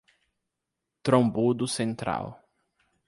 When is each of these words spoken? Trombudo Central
Trombudo 1.03 1.67
Central 1.69 2.33